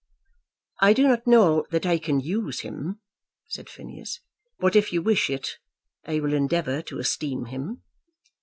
"I 0.79 0.93
do 0.93 1.07
not 1.07 1.27
know 1.27 1.63
that 1.69 1.85
I 1.85 1.99
can 1.99 2.19
use 2.19 2.61
him," 2.61 2.99
said 3.47 3.69
Phineas; 3.69 4.19
"but 4.57 4.75
if 4.75 4.91
you 4.91 4.99
wish 4.99 5.29
it, 5.29 5.57
I 6.07 6.19
will 6.19 6.33
endeavour 6.33 6.81
to 6.81 6.97
esteem 6.97 7.45
him." 7.45 7.83